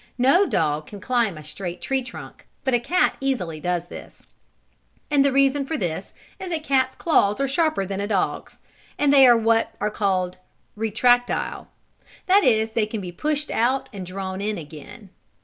[0.17, 4.25] No dog can climb a straight tree trunk, but a cat easily does this.
[5.11, 8.57] And the reason for this is that a cat's claws are sharper than a dog's,
[8.97, 10.39] and they are what are called
[10.75, 11.67] "retractile."
[12.25, 15.11] That is they can be pushed out and drawn in again.